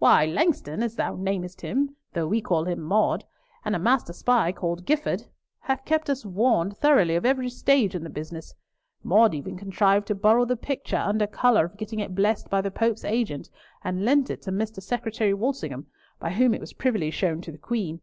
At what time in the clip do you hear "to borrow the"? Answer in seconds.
10.08-10.56